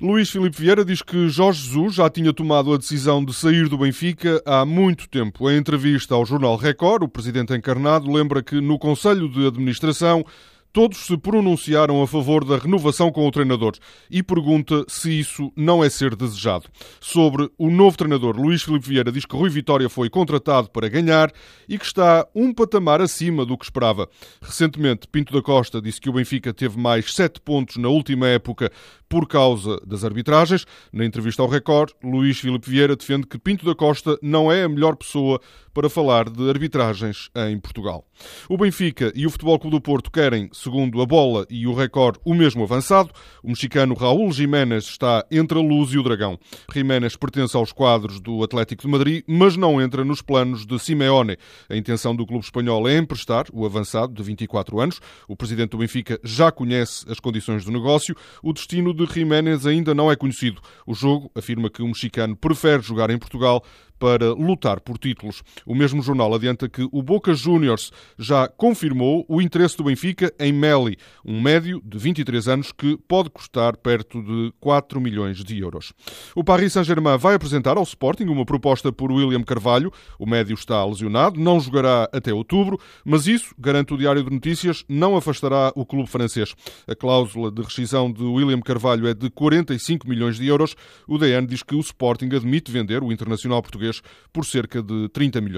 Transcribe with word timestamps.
Luís 0.00 0.28
Filipe 0.28 0.60
Vieira 0.60 0.84
diz 0.84 1.02
que 1.02 1.28
Jorge 1.28 1.68
Jesus 1.68 1.94
já 1.94 2.10
tinha 2.10 2.32
tomado 2.32 2.74
a 2.74 2.76
decisão 2.76 3.24
de 3.24 3.32
sair 3.32 3.68
do 3.68 3.78
Benfica 3.78 4.42
há 4.44 4.66
muito 4.66 5.08
tempo. 5.08 5.48
Em 5.48 5.56
entrevista 5.56 6.16
ao 6.16 6.26
jornal 6.26 6.56
Record, 6.56 7.04
o 7.04 7.08
presidente 7.08 7.54
encarnado 7.54 8.10
lembra 8.10 8.42
que 8.42 8.60
no 8.60 8.76
Conselho 8.76 9.28
de 9.28 9.46
Administração 9.46 10.24
todos 10.74 11.06
se 11.06 11.16
pronunciaram 11.16 12.02
a 12.02 12.06
favor 12.06 12.44
da 12.44 12.58
renovação 12.58 13.12
com 13.12 13.24
o 13.28 13.30
treinador 13.30 13.74
e 14.10 14.24
pergunta 14.24 14.84
se 14.88 15.20
isso 15.20 15.52
não 15.56 15.84
é 15.84 15.88
ser 15.88 16.16
desejado. 16.16 16.64
Sobre 17.00 17.48
o 17.56 17.70
novo 17.70 17.96
treinador, 17.96 18.36
Luís 18.36 18.64
Filipe 18.64 18.88
Vieira 18.88 19.12
diz 19.12 19.24
que 19.24 19.36
Rui 19.36 19.48
Vitória 19.48 19.88
foi 19.88 20.10
contratado 20.10 20.68
para 20.68 20.88
ganhar 20.88 21.30
e 21.68 21.78
que 21.78 21.84
está 21.84 22.26
um 22.34 22.52
patamar 22.52 23.00
acima 23.00 23.46
do 23.46 23.56
que 23.56 23.64
esperava. 23.64 24.08
Recentemente, 24.42 25.06
Pinto 25.06 25.32
da 25.32 25.40
Costa 25.40 25.80
disse 25.80 26.00
que 26.00 26.10
o 26.10 26.12
Benfica 26.12 26.52
teve 26.52 26.76
mais 26.76 27.14
sete 27.14 27.40
pontos 27.40 27.76
na 27.76 27.88
última 27.88 28.26
época 28.26 28.72
por 29.08 29.28
causa 29.28 29.80
das 29.86 30.02
arbitragens. 30.02 30.66
Na 30.92 31.04
entrevista 31.04 31.40
ao 31.40 31.48
Record, 31.48 31.92
Luís 32.02 32.40
Filipe 32.40 32.68
Vieira 32.68 32.96
defende 32.96 33.28
que 33.28 33.38
Pinto 33.38 33.64
da 33.64 33.76
Costa 33.76 34.18
não 34.20 34.50
é 34.50 34.64
a 34.64 34.68
melhor 34.68 34.96
pessoa 34.96 35.40
para 35.74 35.90
falar 35.90 36.30
de 36.30 36.48
arbitragens 36.48 37.28
em 37.34 37.58
Portugal. 37.58 38.06
O 38.48 38.56
Benfica 38.56 39.12
e 39.14 39.26
o 39.26 39.30
Futebol 39.30 39.58
Clube 39.58 39.76
do 39.76 39.80
Porto 39.80 40.10
querem 40.10 40.48
segundo 40.52 41.02
a 41.02 41.06
bola 41.06 41.44
e 41.50 41.66
o 41.66 41.74
recorde, 41.74 42.20
o 42.24 42.32
mesmo 42.32 42.62
avançado. 42.62 43.10
O 43.42 43.48
mexicano 43.48 43.92
Raul 43.94 44.30
Jiménez 44.30 44.84
está 44.84 45.26
entre 45.30 45.58
a 45.58 45.60
luz 45.60 45.92
e 45.92 45.98
o 45.98 46.02
dragão. 46.02 46.38
Jiménez 46.72 47.16
pertence 47.16 47.56
aos 47.56 47.72
quadros 47.72 48.20
do 48.20 48.44
Atlético 48.44 48.82
de 48.82 48.88
Madrid, 48.88 49.24
mas 49.26 49.56
não 49.56 49.82
entra 49.82 50.04
nos 50.04 50.22
planos 50.22 50.64
de 50.64 50.78
Simeone. 50.78 51.36
A 51.68 51.76
intenção 51.76 52.14
do 52.14 52.24
clube 52.24 52.44
espanhol 52.44 52.88
é 52.88 52.96
emprestar 52.96 53.46
o 53.52 53.66
avançado 53.66 54.14
de 54.14 54.22
24 54.22 54.80
anos. 54.80 55.00
O 55.26 55.34
presidente 55.34 55.70
do 55.70 55.78
Benfica 55.78 56.20
já 56.22 56.52
conhece 56.52 57.04
as 57.10 57.18
condições 57.18 57.64
do 57.64 57.72
negócio. 57.72 58.14
O 58.42 58.52
destino 58.52 58.94
de 58.94 59.04
Jiménez 59.06 59.66
ainda 59.66 59.92
não 59.92 60.10
é 60.10 60.14
conhecido. 60.14 60.60
O 60.86 60.94
jogo 60.94 61.30
afirma 61.34 61.68
que 61.68 61.82
o 61.82 61.88
mexicano 61.88 62.36
prefere 62.36 62.82
jogar 62.82 63.10
em 63.10 63.18
Portugal 63.18 63.64
para 63.98 64.32
lutar 64.32 64.80
por 64.80 64.98
títulos. 64.98 65.42
O 65.66 65.74
mesmo 65.74 66.02
jornal 66.02 66.34
adianta 66.34 66.68
que 66.68 66.86
o 66.92 67.02
Boca 67.02 67.34
Juniors 67.34 67.90
já 68.18 68.48
confirmou 68.48 69.24
o 69.28 69.40
interesse 69.40 69.76
do 69.76 69.84
Benfica 69.84 70.32
em 70.38 70.52
Meli, 70.52 70.96
um 71.24 71.40
médio 71.40 71.80
de 71.84 71.96
23 71.98 72.48
anos 72.48 72.72
que 72.72 72.98
pode 73.08 73.30
custar 73.30 73.76
perto 73.76 74.22
de 74.22 74.52
4 74.60 75.00
milhões 75.00 75.42
de 75.42 75.58
euros. 75.58 75.92
O 76.34 76.44
Paris 76.44 76.72
Saint-Germain 76.72 77.16
vai 77.16 77.34
apresentar 77.34 77.76
ao 77.76 77.82
Sporting 77.82 78.24
uma 78.24 78.44
proposta 78.44 78.92
por 78.92 79.10
William 79.10 79.42
Carvalho. 79.42 79.92
O 80.18 80.26
médio 80.26 80.54
está 80.54 80.84
lesionado, 80.84 81.40
não 81.40 81.58
jogará 81.60 82.08
até 82.12 82.32
outubro, 82.32 82.78
mas 83.04 83.26
isso, 83.26 83.54
garante 83.58 83.94
o 83.94 83.96
Diário 83.96 84.22
de 84.22 84.30
Notícias, 84.30 84.84
não 84.88 85.16
afastará 85.16 85.72
o 85.74 85.86
clube 85.86 86.08
francês. 86.08 86.54
A 86.86 86.94
cláusula 86.94 87.50
de 87.50 87.62
rescisão 87.62 88.12
de 88.12 88.22
William 88.22 88.60
Carvalho 88.60 89.06
é 89.06 89.14
de 89.14 89.30
45 89.30 90.08
milhões 90.08 90.36
de 90.36 90.46
euros. 90.46 90.74
O 91.06 91.18
DN 91.18 91.46
diz 91.46 91.62
que 91.62 91.74
o 91.74 91.80
Sporting 91.80 92.26
admite 92.34 92.70
vender 92.70 93.02
o 93.02 93.12
internacional 93.12 93.62
português 93.62 94.02
por 94.32 94.44
cerca 94.44 94.82
de 94.82 95.08
30 95.08 95.40
milhões. 95.40 95.53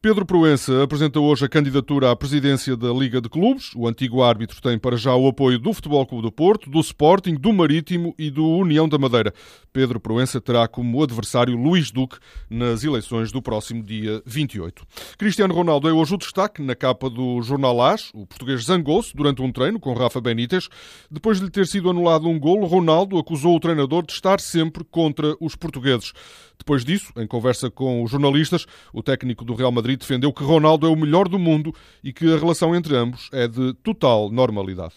Pedro 0.00 0.26
Proença 0.26 0.82
apresenta 0.82 1.20
hoje 1.20 1.44
a 1.44 1.48
candidatura 1.48 2.10
à 2.10 2.16
presidência 2.16 2.76
da 2.76 2.92
Liga 2.92 3.20
de 3.20 3.28
Clubes. 3.28 3.70
O 3.74 3.86
antigo 3.86 4.22
árbitro 4.22 4.60
tem 4.60 4.78
para 4.78 4.96
já 4.96 5.14
o 5.14 5.28
apoio 5.28 5.58
do 5.58 5.72
Futebol 5.72 6.06
Clube 6.06 6.22
do 6.22 6.32
Porto, 6.32 6.68
do 6.70 6.80
Sporting, 6.80 7.34
do 7.34 7.52
Marítimo 7.52 8.14
e 8.18 8.30
do 8.30 8.46
União 8.46 8.88
da 8.88 8.98
Madeira. 8.98 9.32
Pedro 9.72 9.98
Proença 9.98 10.40
terá 10.40 10.68
como 10.68 11.02
adversário 11.02 11.56
Luís 11.56 11.90
Duque 11.90 12.18
nas 12.50 12.84
eleições 12.84 13.32
do 13.32 13.40
próximo 13.40 13.82
dia 13.82 14.22
28. 14.26 14.84
Cristiano 15.16 15.54
Ronaldo 15.54 15.88
é 15.88 15.92
hoje 15.92 16.14
o 16.14 16.18
destaque 16.18 16.62
na 16.62 16.74
capa 16.74 17.08
do 17.08 17.40
jornal 17.42 17.80
AS. 17.80 18.10
O 18.12 18.26
português 18.26 18.64
zangou-se 18.64 19.14
durante 19.16 19.40
um 19.40 19.50
treino 19.50 19.80
com 19.80 19.94
Rafa 19.94 20.20
Benítez. 20.20 20.68
Depois 21.10 21.38
de 21.38 21.44
lhe 21.44 21.50
ter 21.50 21.66
sido 21.66 21.88
anulado 21.88 22.28
um 22.28 22.38
golo, 22.38 22.66
Ronaldo 22.66 23.18
acusou 23.18 23.56
o 23.56 23.60
treinador 23.60 24.04
de 24.04 24.12
estar 24.12 24.40
sempre 24.40 24.84
contra 24.84 25.34
os 25.40 25.56
portugueses. 25.56 26.12
Depois 26.58 26.84
disso, 26.84 27.12
em 27.16 27.26
conversa 27.26 27.70
com 27.70 28.04
os 28.04 28.10
jornalistas, 28.10 28.66
o 28.92 29.02
técnico 29.22 29.44
do 29.44 29.54
Real 29.54 29.70
Madrid 29.70 29.98
defendeu 29.98 30.32
que 30.32 30.42
Ronaldo 30.42 30.86
é 30.86 30.90
o 30.90 30.96
melhor 30.96 31.28
do 31.28 31.38
mundo 31.38 31.72
e 32.02 32.12
que 32.12 32.26
a 32.32 32.36
relação 32.36 32.74
entre 32.74 32.96
ambos 32.96 33.28
é 33.32 33.46
de 33.46 33.72
total 33.74 34.28
normalidade. 34.28 34.90